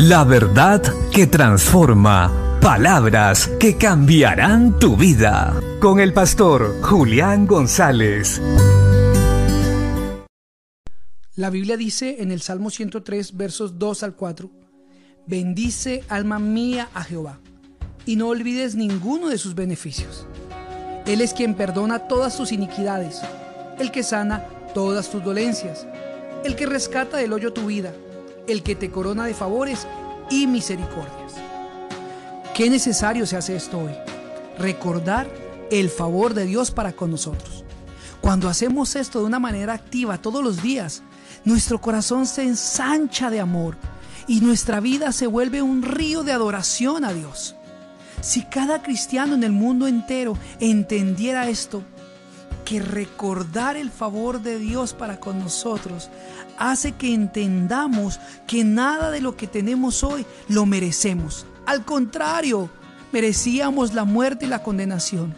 La 0.00 0.22
verdad 0.22 0.80
que 1.12 1.26
transforma. 1.26 2.60
Palabras 2.60 3.50
que 3.58 3.76
cambiarán 3.76 4.78
tu 4.78 4.96
vida. 4.96 5.60
Con 5.80 5.98
el 5.98 6.12
pastor 6.12 6.80
Julián 6.82 7.48
González. 7.48 8.40
La 11.34 11.50
Biblia 11.50 11.76
dice 11.76 12.22
en 12.22 12.30
el 12.30 12.42
Salmo 12.42 12.70
103, 12.70 13.36
versos 13.36 13.80
2 13.80 14.04
al 14.04 14.14
4, 14.14 14.48
Bendice 15.26 16.04
alma 16.08 16.38
mía 16.38 16.90
a 16.94 17.02
Jehová, 17.02 17.40
y 18.06 18.14
no 18.14 18.28
olvides 18.28 18.76
ninguno 18.76 19.26
de 19.26 19.38
sus 19.38 19.56
beneficios. 19.56 20.28
Él 21.06 21.20
es 21.20 21.34
quien 21.34 21.54
perdona 21.54 22.06
todas 22.06 22.36
tus 22.36 22.52
iniquidades, 22.52 23.20
el 23.80 23.90
que 23.90 24.04
sana 24.04 24.44
todas 24.74 25.10
tus 25.10 25.24
dolencias, 25.24 25.88
el 26.44 26.54
que 26.54 26.66
rescata 26.66 27.16
del 27.16 27.32
hoyo 27.32 27.52
tu 27.52 27.66
vida, 27.66 27.92
el 28.48 28.62
que 28.62 28.74
te 28.74 28.90
corona 28.90 29.26
de 29.26 29.34
favores 29.34 29.86
y 30.30 30.46
misericordias. 30.46 31.34
Qué 32.54 32.68
necesario 32.70 33.26
se 33.26 33.36
hace 33.36 33.54
esto 33.54 33.78
hoy, 33.78 33.92
recordar 34.58 35.28
el 35.70 35.90
favor 35.90 36.34
de 36.34 36.46
Dios 36.46 36.70
para 36.70 36.92
con 36.92 37.10
nosotros. 37.10 37.64
Cuando 38.20 38.48
hacemos 38.48 38.96
esto 38.96 39.20
de 39.20 39.26
una 39.26 39.38
manera 39.38 39.74
activa 39.74 40.18
todos 40.18 40.42
los 40.42 40.60
días, 40.62 41.02
nuestro 41.44 41.80
corazón 41.80 42.26
se 42.26 42.42
ensancha 42.42 43.30
de 43.30 43.40
amor 43.40 43.76
y 44.26 44.40
nuestra 44.40 44.80
vida 44.80 45.12
se 45.12 45.26
vuelve 45.26 45.62
un 45.62 45.82
río 45.82 46.24
de 46.24 46.32
adoración 46.32 47.04
a 47.04 47.12
Dios. 47.12 47.54
Si 48.20 48.42
cada 48.42 48.82
cristiano 48.82 49.34
en 49.34 49.44
el 49.44 49.52
mundo 49.52 49.86
entero 49.86 50.36
entendiera 50.58 51.48
esto, 51.48 51.82
que 52.68 52.80
recordar 52.80 53.78
el 53.78 53.90
favor 53.90 54.42
de 54.42 54.58
Dios 54.58 54.92
para 54.92 55.18
con 55.18 55.38
nosotros 55.38 56.10
hace 56.58 56.92
que 56.92 57.14
entendamos 57.14 58.20
que 58.46 58.62
nada 58.62 59.10
de 59.10 59.22
lo 59.22 59.38
que 59.38 59.46
tenemos 59.46 60.04
hoy 60.04 60.26
lo 60.48 60.66
merecemos. 60.66 61.46
Al 61.64 61.86
contrario, 61.86 62.68
merecíamos 63.10 63.94
la 63.94 64.04
muerte 64.04 64.44
y 64.44 64.48
la 64.50 64.62
condenación. 64.62 65.34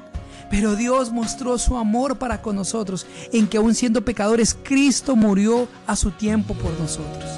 Pero 0.51 0.75
Dios 0.75 1.13
mostró 1.13 1.57
su 1.57 1.77
amor 1.77 2.19
para 2.19 2.43
con 2.43 2.57
nosotros 2.57 3.07
en 3.33 3.47
que 3.47 3.59
aun 3.59 3.77
siendo 3.77 4.05
pecadores, 4.05 4.57
Cristo 4.65 5.15
murió 5.15 5.69
a 5.87 5.95
su 5.95 6.11
tiempo 6.11 6.55
por 6.55 6.73
nosotros. 6.81 7.31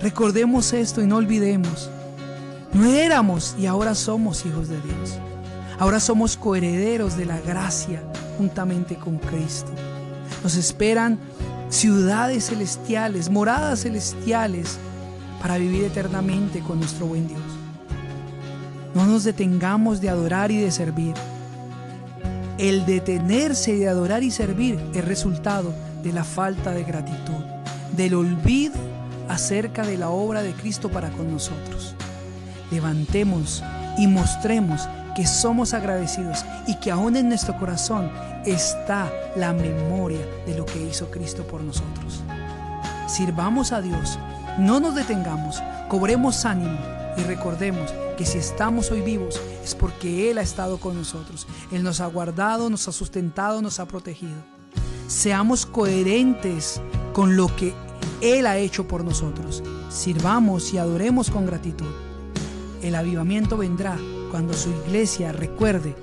Recordemos 0.00 0.72
esto 0.72 1.02
y 1.02 1.06
no 1.06 1.16
olvidemos. 1.16 1.90
No 2.72 2.86
éramos 2.86 3.54
y 3.58 3.66
ahora 3.66 3.94
somos 3.94 4.46
hijos 4.46 4.68
de 4.70 4.80
Dios. 4.80 5.18
Ahora 5.78 6.00
somos 6.00 6.38
coherederos 6.38 7.18
de 7.18 7.26
la 7.26 7.38
gracia 7.40 8.02
juntamente 8.38 8.96
con 8.96 9.18
Cristo. 9.18 9.70
Nos 10.42 10.56
esperan 10.56 11.18
ciudades 11.68 12.46
celestiales, 12.46 13.30
moradas 13.30 13.82
celestiales 13.82 14.78
para 15.40 15.58
vivir 15.58 15.84
eternamente 15.84 16.60
con 16.60 16.78
nuestro 16.78 17.06
buen 17.06 17.28
Dios. 17.28 17.42
No 18.94 19.06
nos 19.06 19.24
detengamos 19.24 20.00
de 20.00 20.08
adorar 20.08 20.50
y 20.50 20.58
de 20.58 20.70
servir 20.70 21.14
el 22.58 22.86
detenerse 22.86 23.76
de 23.76 23.88
adorar 23.88 24.22
y 24.22 24.30
servir 24.30 24.78
es 24.94 25.04
resultado 25.04 25.74
de 26.04 26.12
la 26.12 26.22
falta 26.22 26.70
de 26.70 26.84
gratitud, 26.84 27.42
del 27.96 28.14
olvido 28.14 28.76
acerca 29.28 29.84
de 29.84 29.98
la 29.98 30.10
obra 30.10 30.42
de 30.42 30.52
Cristo 30.52 30.88
para 30.88 31.10
con 31.10 31.32
nosotros. 31.32 31.96
Levantemos 32.70 33.62
y 33.98 34.06
mostremos 34.06 34.82
que 35.14 35.26
somos 35.26 35.74
agradecidos 35.74 36.44
y 36.66 36.74
que 36.76 36.90
aún 36.90 37.16
en 37.16 37.28
nuestro 37.28 37.56
corazón 37.58 38.10
está 38.44 39.10
la 39.36 39.52
memoria 39.52 40.20
de 40.46 40.56
lo 40.56 40.66
que 40.66 40.82
hizo 40.82 41.10
Cristo 41.10 41.46
por 41.46 41.62
nosotros. 41.62 42.22
Sirvamos 43.06 43.72
a 43.72 43.80
Dios, 43.80 44.18
no 44.58 44.80
nos 44.80 44.94
detengamos, 44.94 45.62
cobremos 45.88 46.44
ánimo 46.44 46.78
y 47.16 47.22
recordemos 47.22 47.92
que 48.16 48.26
si 48.26 48.38
estamos 48.38 48.90
hoy 48.90 49.02
vivos 49.02 49.40
es 49.62 49.74
porque 49.74 50.30
Él 50.30 50.38
ha 50.38 50.42
estado 50.42 50.78
con 50.78 50.96
nosotros. 50.96 51.46
Él 51.70 51.82
nos 51.82 52.00
ha 52.00 52.06
guardado, 52.06 52.70
nos 52.70 52.88
ha 52.88 52.92
sustentado, 52.92 53.62
nos 53.62 53.80
ha 53.80 53.86
protegido. 53.86 54.34
Seamos 55.06 55.66
coherentes 55.66 56.80
con 57.12 57.36
lo 57.36 57.54
que 57.54 57.74
Él 58.20 58.46
ha 58.46 58.56
hecho 58.56 58.88
por 58.88 59.04
nosotros. 59.04 59.62
Sirvamos 59.90 60.72
y 60.72 60.78
adoremos 60.78 61.30
con 61.30 61.46
gratitud. 61.46 61.92
El 62.82 62.94
avivamiento 62.94 63.56
vendrá 63.56 63.96
cuando 64.34 64.52
su 64.52 64.68
iglesia 64.70 65.30
recuerde 65.30 65.94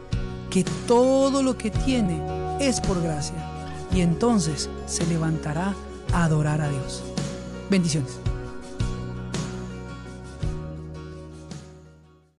que 0.49 0.63
todo 0.87 1.43
lo 1.43 1.57
que 1.57 1.69
tiene 1.69 2.21
es 2.61 2.79
por 2.79 3.03
gracia 3.03 3.35
y 3.93 3.99
entonces 3.99 4.69
se 4.85 5.05
levantará 5.07 5.75
a 6.13 6.23
adorar 6.23 6.61
a 6.61 6.69
Dios. 6.69 7.03
Bendiciones. 7.69 8.30